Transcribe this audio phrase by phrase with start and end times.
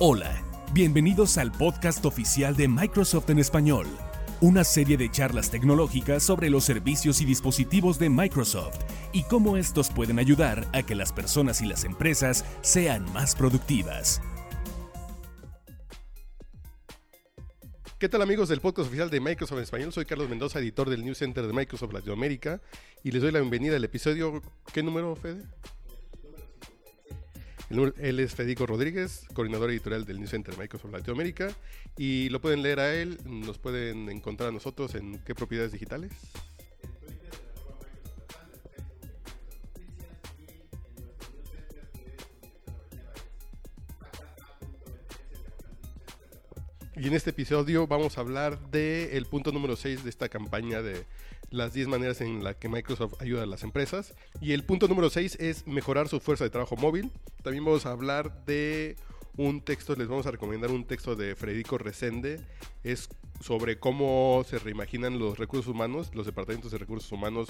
[0.00, 0.42] Hola,
[0.72, 3.86] bienvenidos al podcast oficial de Microsoft en español,
[4.40, 8.80] una serie de charlas tecnológicas sobre los servicios y dispositivos de Microsoft
[9.12, 14.20] y cómo estos pueden ayudar a que las personas y las empresas sean más productivas.
[18.00, 19.92] ¿Qué tal amigos del podcast oficial de Microsoft en español?
[19.92, 22.60] Soy Carlos Mendoza, editor del News Center de Microsoft Latinoamérica
[23.04, 24.42] y les doy la bienvenida al episodio...
[24.72, 25.44] ¿Qué número, Fede?
[27.70, 31.50] Él es Federico Rodríguez, coordinador editorial del News Center Microsoft Latinoamérica.
[31.96, 36.12] Y lo pueden leer a él, nos pueden encontrar a nosotros en qué propiedades digitales.
[46.96, 51.04] Y en este episodio vamos a hablar del punto número 6 de esta campaña de
[51.50, 54.14] las 10 maneras en las que Microsoft ayuda a las empresas.
[54.40, 57.10] Y el punto número 6 es mejorar su fuerza de trabajo móvil.
[57.42, 58.96] También vamos a hablar de
[59.36, 62.40] un texto, les vamos a recomendar un texto de Federico Resende.
[62.84, 63.08] Es
[63.40, 67.48] sobre cómo se reimaginan los recursos humanos, los departamentos de recursos humanos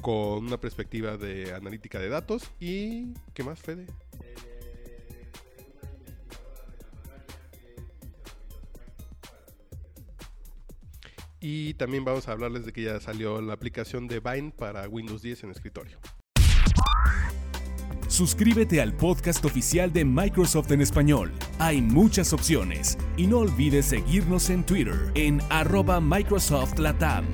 [0.00, 2.50] con una perspectiva de analítica de datos.
[2.60, 3.86] ¿Y qué más, Fede?
[11.48, 15.22] Y también vamos a hablarles de que ya salió la aplicación de Vine para Windows
[15.22, 15.96] 10 en escritorio.
[18.08, 21.32] Suscríbete al podcast oficial de Microsoft en español.
[21.60, 27.24] Hay muchas opciones y no olvides seguirnos en Twitter en arroba Microsoft Latam.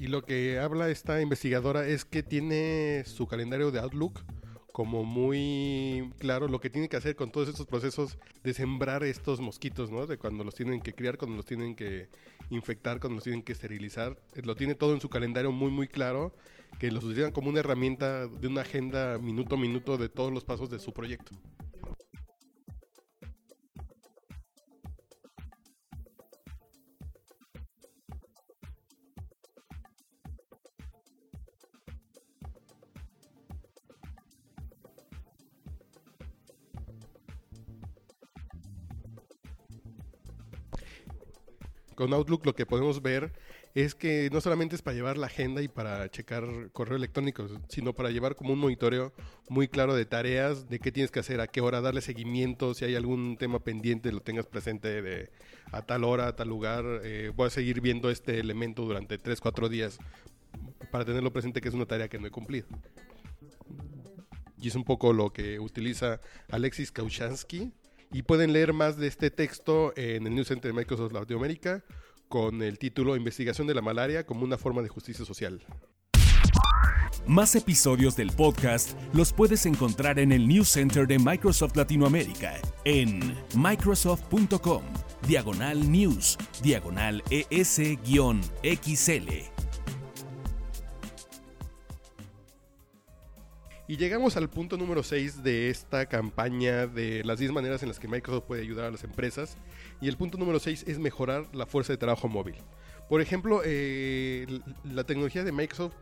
[0.00, 4.24] Y lo que habla esta investigadora es que tiene su calendario de Outlook
[4.72, 9.40] como muy claro lo que tiene que hacer con todos estos procesos de sembrar estos
[9.40, 10.06] mosquitos, ¿no?
[10.06, 12.08] De cuando los tienen que criar, cuando los tienen que
[12.48, 14.16] infectar, cuando los tienen que esterilizar.
[14.34, 16.32] Eh, lo tiene todo en su calendario muy, muy claro,
[16.78, 20.44] que los utilizan como una herramienta de una agenda minuto a minuto de todos los
[20.44, 21.32] pasos de su proyecto.
[42.00, 43.30] Con Outlook lo que podemos ver
[43.74, 47.92] es que no solamente es para llevar la agenda y para checar correo electrónico, sino
[47.92, 49.12] para llevar como un monitoreo
[49.50, 52.86] muy claro de tareas, de qué tienes que hacer, a qué hora darle seguimiento, si
[52.86, 55.28] hay algún tema pendiente lo tengas presente de
[55.72, 56.86] a tal hora, a tal lugar.
[57.04, 59.98] Eh, voy a seguir viendo este elemento durante 3, 4 días
[60.90, 62.66] para tenerlo presente que es una tarea que no he cumplido.
[64.58, 66.18] Y es un poco lo que utiliza
[66.48, 67.70] Alexis Kaushansky
[68.12, 71.84] y pueden leer más de este texto en el News Center de Microsoft Latinoamérica
[72.28, 75.60] con el título Investigación de la malaria como una forma de justicia social.
[77.26, 82.54] Más episodios del podcast los puedes encontrar en el News Center de Microsoft Latinoamérica
[82.84, 84.82] en microsoft.com,
[85.26, 88.00] diagonal news, diagonal ES-XL.
[93.90, 97.98] Y llegamos al punto número 6 de esta campaña de las 10 maneras en las
[97.98, 99.56] que Microsoft puede ayudar a las empresas.
[100.00, 102.54] Y el punto número 6 es mejorar la fuerza de trabajo móvil.
[103.08, 104.46] Por ejemplo, eh,
[104.84, 105.94] la tecnología de Microsoft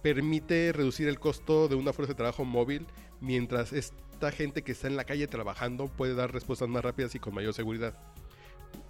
[0.00, 2.86] permite reducir el costo de una fuerza de trabajo móvil
[3.20, 7.18] mientras esta gente que está en la calle trabajando puede dar respuestas más rápidas y
[7.18, 7.92] con mayor seguridad.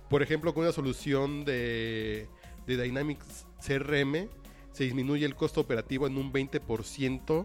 [0.09, 2.29] Por ejemplo, con una solución de,
[2.65, 4.29] de Dynamics CRM
[4.71, 7.45] se disminuye el costo operativo en un 20%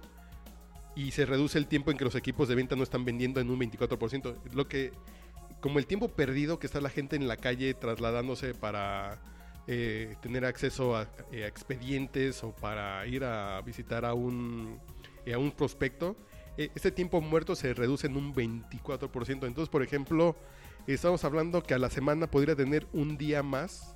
[1.02, 3.50] y se reduce el tiempo en que los equipos de venta no están vendiendo en
[3.50, 4.36] un 24%.
[4.54, 4.92] Lo que,
[5.60, 9.20] como el tiempo perdido que está la gente en la calle trasladándose para
[9.66, 14.80] eh, tener acceso a, eh, expedientes o para ir a visitar a un,
[15.26, 16.16] eh, a un prospecto,
[16.58, 19.48] este tiempo muerto se reduce en un 24%.
[19.48, 20.36] Entonces, por ejemplo,
[20.86, 23.96] estamos hablando que a la semana podría tener un día más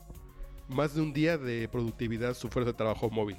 [0.67, 3.37] más de un día de productividad su fuerza de trabajo móvil.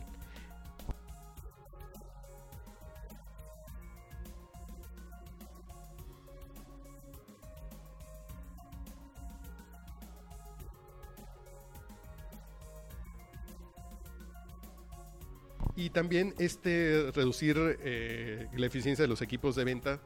[15.76, 20.00] Y también este reducir eh, la eficiencia de los equipos de venta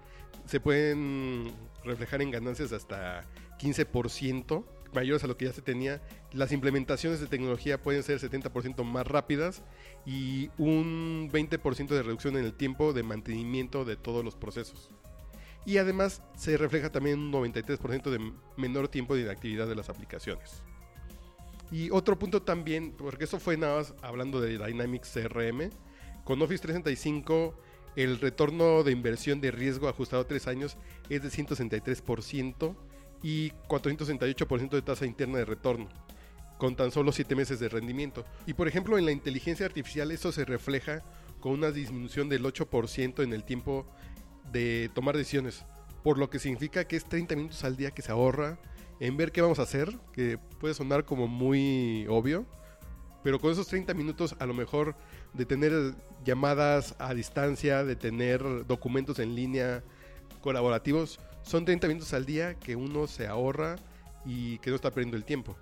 [0.47, 1.53] se pueden
[1.85, 3.23] reflejar en ganancias hasta
[3.61, 6.03] 15% mayores a lo que ya se tenía.
[6.33, 9.63] Las implementaciones de tecnología pueden ser 70% más rápidas
[10.05, 14.91] y un 20% de reducción en el tiempo de mantenimiento de todos los procesos.
[15.67, 20.63] Y además se refleja también un 93% de menor tiempo de inactividad de las aplicaciones.
[21.71, 25.71] Y otro punto también, porque eso fue nada más hablando de Dynamics CRM,
[26.25, 27.55] con Office 365
[27.97, 30.77] el retorno de inversión de riesgo ajustado a 3 años
[31.09, 32.77] es de 163%
[33.23, 35.89] y 468% de tasa interna de retorno,
[36.59, 38.25] con tan solo 7 meses de rendimiento.
[38.47, 41.03] Y por ejemplo, en la inteligencia artificial eso se refleja
[41.41, 43.87] con una disminución del 8% en el tiempo
[44.53, 45.65] de tomar decisiones,
[46.03, 48.59] por lo que significa que es 30 minutos al día que se ahorra
[49.01, 52.47] en ver qué vamos a hacer, que puede sonar como muy obvio,
[53.25, 54.95] pero con esos 30 minutos a lo mejor
[55.33, 55.73] de tener
[56.25, 59.83] llamadas a distancia, de tener documentos en línea
[60.43, 63.77] colaborativos, son 30 minutos al día que uno se ahorra
[64.25, 65.57] y que no está perdiendo el tiempo.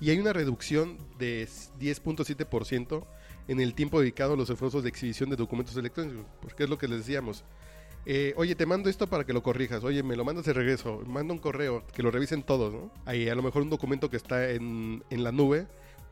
[0.00, 1.46] Y hay una reducción de
[1.78, 3.06] 10.7%
[3.48, 6.78] en el tiempo dedicado a los esfuerzos de exhibición de documentos electrónicos, porque es lo
[6.78, 7.44] que les decíamos.
[8.06, 9.84] Eh, oye, te mando esto para que lo corrijas.
[9.84, 11.02] Oye, me lo mandas de regreso.
[11.06, 12.90] Manda un correo, que lo revisen todos, ¿no?
[13.04, 15.66] Ahí a lo mejor un documento que está en, en la nube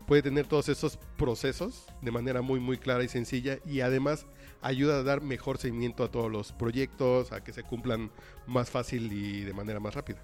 [0.06, 4.26] puede tener todos esos procesos de manera muy, muy clara y sencilla y además
[4.62, 8.11] ayuda a dar mejor seguimiento a todos los proyectos, a que se cumplan
[8.46, 10.20] más fácil y de manera más rápida.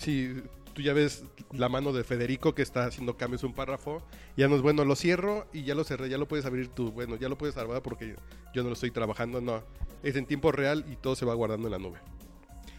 [0.00, 0.42] Si
[0.72, 4.02] tú ya ves la mano de Federico que está haciendo cambios un párrafo,
[4.36, 6.90] ya no es bueno, lo cierro y ya lo cerré, ya lo puedes abrir tú.
[6.90, 8.16] Bueno, ya lo puedes salvar porque
[8.54, 9.62] yo no lo estoy trabajando, no.
[10.02, 11.98] Es en tiempo real y todo se va guardando en la nube.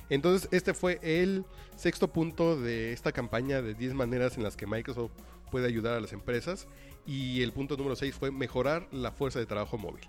[0.09, 1.45] Entonces, este fue el
[1.75, 5.11] sexto punto de esta campaña de 10 maneras en las que Microsoft
[5.51, 6.67] puede ayudar a las empresas.
[7.05, 10.05] Y el punto número 6 fue mejorar la fuerza de trabajo móvil.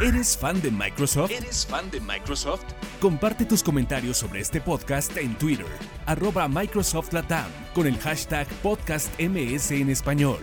[0.00, 1.30] ¿Eres fan de Microsoft?
[1.30, 2.64] ¿Eres fan de Microsoft?
[3.02, 5.66] Comparte tus comentarios sobre este podcast en Twitter,
[6.06, 10.40] arroba Microsoft Latam, con el hashtag podcastms en español.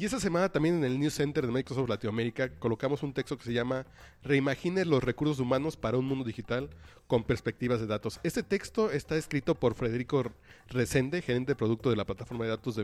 [0.00, 3.44] Y esta semana también en el News Center de Microsoft Latinoamérica colocamos un texto que
[3.44, 3.84] se llama
[4.22, 6.70] Reimagine los recursos humanos para un mundo digital
[7.06, 8.18] con perspectivas de datos.
[8.22, 10.32] Este texto está escrito por Federico
[10.68, 12.80] Resende, gerente de producto de la plataforma de datos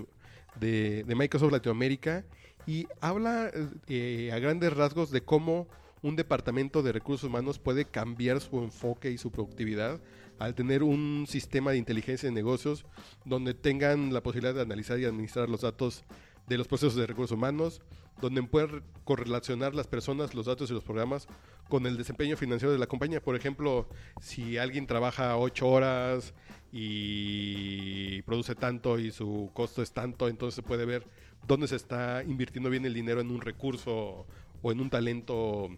[0.61, 2.27] de, Microsoft Latinoamérica,
[2.67, 3.51] y habla
[3.89, 5.69] eh, a grandes rasgos de cómo
[6.03, 10.03] un departamento de recursos humanos puede cambiar su enfoque y su productividad
[10.39, 12.85] al tener un sistema de inteligencia de negocios
[13.25, 16.05] donde tengan la posibilidad de analizar y administrar los datos
[16.47, 17.81] de los procesos de recursos humanos,
[18.21, 21.27] donde pueden correlacionar las personas, los datos y los programas
[21.69, 23.23] con el desempeño financiero de la compañía.
[23.23, 23.89] Por ejemplo,
[24.21, 26.35] si alguien trabaja ocho horas
[26.73, 31.07] y produce tanto y su costo es tanto, entonces se puede ver
[31.47, 34.27] dónde se está invirtiendo bien el dinero en un recurso
[34.63, 35.69] o en un talento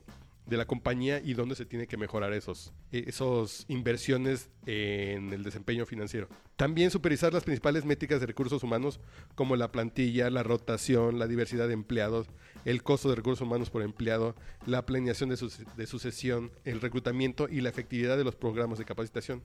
[0.48, 5.84] de la compañía y dónde se tiene que mejorar esos, esos inversiones en el desempeño
[5.84, 6.28] financiero.
[6.56, 8.98] También supervisar las principales métricas de recursos humanos
[9.34, 12.28] como la plantilla, la rotación, la diversidad de empleados,
[12.64, 14.34] el costo de recursos humanos por empleado,
[14.66, 15.36] la planeación de,
[15.76, 19.42] de sucesión, el reclutamiento y la efectividad de los programas de capacitación.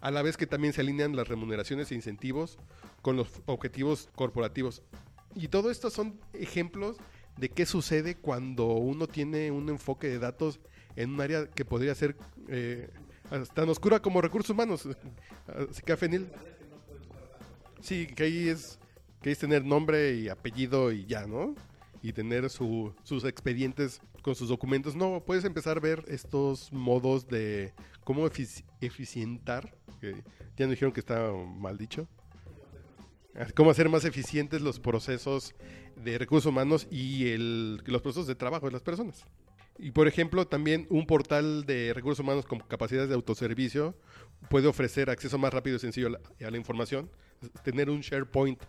[0.00, 2.58] A la vez que también se alinean las remuneraciones e incentivos
[3.02, 4.82] con los objetivos corporativos.
[5.34, 6.96] Y todo esto son ejemplos
[7.38, 10.60] de qué sucede cuando uno tiene un enfoque de datos
[10.96, 12.16] en un área que podría ser
[12.48, 12.90] eh,
[13.54, 14.88] tan oscura como recursos humanos.
[15.70, 16.28] Así que Fenil.
[17.80, 18.78] Sí, que ahí es
[19.22, 21.54] que es tener nombre y apellido y ya, ¿no?
[22.02, 24.94] Y tener sus expedientes con sus documentos.
[24.94, 27.72] No, puedes empezar a ver estos modos de
[28.04, 28.26] cómo
[28.80, 29.76] eficientar.
[30.00, 30.22] Que
[30.56, 32.08] ya nos dijeron que está mal dicho
[33.54, 35.54] cómo hacer más eficientes los procesos
[35.96, 39.24] de recursos humanos y los procesos de trabajo de las personas.
[39.78, 43.94] Y por ejemplo, también un portal de recursos humanos con capacidades de autoservicio
[44.50, 47.08] puede ofrecer acceso más rápido y sencillo a la, información,
[47.62, 48.60] tener un SharePoint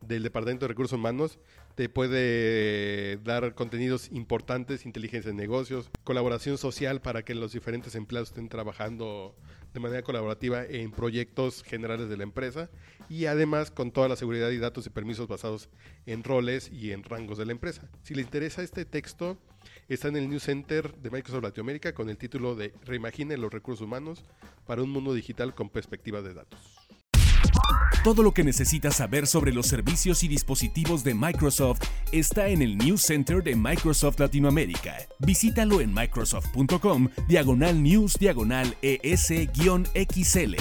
[0.00, 1.38] del Departamento de Recursos Humanos
[1.74, 8.30] te puede dar contenidos importantes, inteligencia de negocios, colaboración social para que los diferentes empleados
[8.30, 9.36] estén trabajando
[9.72, 12.68] de manera colaborativa en proyectos generales de la empresa
[13.08, 15.68] y además con toda la seguridad y datos y permisos basados
[16.06, 17.88] en roles y en rangos de la empresa.
[18.02, 19.38] Si les interesa este texto,
[19.88, 23.86] está en el News Center de Microsoft Latinoamérica con el título de Reimagine los recursos
[23.86, 24.24] humanos
[24.66, 26.77] para un mundo digital con perspectiva de datos.
[28.04, 31.80] Todo lo que necesitas saber sobre los servicios y dispositivos de Microsoft
[32.12, 34.96] está en el News Center de Microsoft Latinoamérica.
[35.18, 40.56] Visítalo en microsoft.com diagonal news diagonal ES-XL.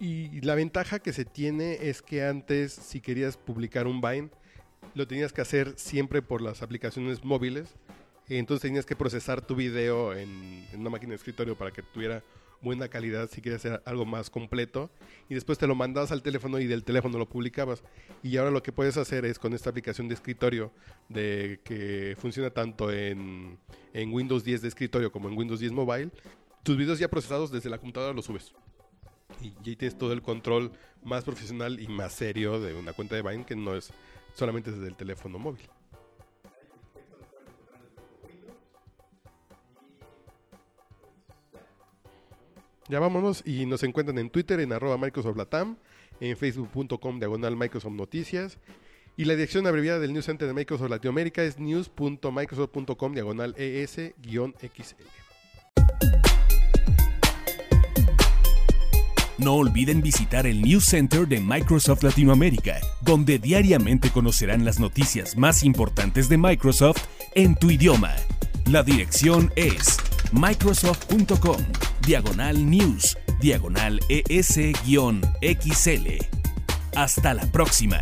[0.00, 4.30] Y la ventaja que se tiene es que antes, si querías publicar un Vine,
[4.94, 7.74] lo tenías que hacer siempre por las aplicaciones móviles.
[8.26, 12.22] Entonces tenías que procesar tu video en, una máquina de escritorio para que tuviera
[12.62, 14.90] buena calidad si querías hacer algo más completo.
[15.28, 17.82] Y después te lo mandabas al teléfono y del teléfono lo publicabas.
[18.22, 20.72] Y ahora lo que puedes hacer es con esta aplicación de escritorio
[21.10, 23.58] de que funciona tanto en,
[23.92, 26.10] en Windows 10 de escritorio como en Windows 10 Mobile,
[26.62, 28.54] tus videos ya procesados desde la computadora los subes
[29.40, 30.72] y ya tienes todo el control
[31.02, 33.92] más profesional y más serio de una cuenta de Vine que no es
[34.34, 35.68] solamente desde el teléfono móvil.
[42.88, 45.76] Ya vámonos y nos encuentran en Twitter en arroba Microsoft Latam,
[46.18, 48.58] en facebook.com diagonal Microsoft Noticias
[49.16, 55.29] y la dirección abreviada del News Center de Microsoft Latinoamérica es news.microsoft.com diagonal ES-XL.
[59.40, 65.62] No olviden visitar el News Center de Microsoft Latinoamérica, donde diariamente conocerán las noticias más
[65.62, 67.02] importantes de Microsoft
[67.34, 68.14] en tu idioma.
[68.66, 69.96] La dirección es
[70.32, 71.56] microsoft.com,
[72.06, 74.86] diagonal news, diagonal ES-XL.
[76.94, 78.00] Hasta la próxima.